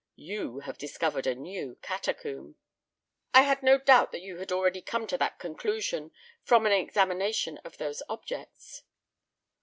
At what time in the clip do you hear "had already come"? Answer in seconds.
4.37-5.05